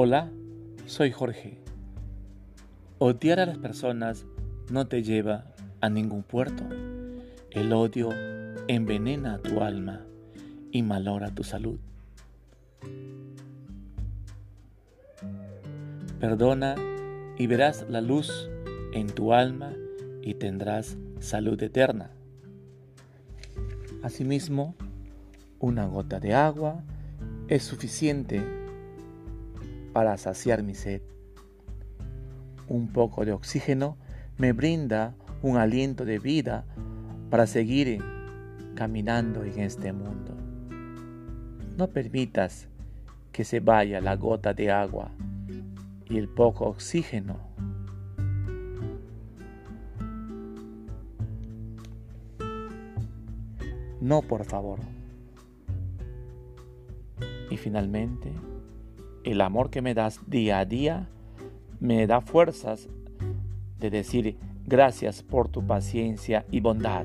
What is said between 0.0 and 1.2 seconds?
Hola, soy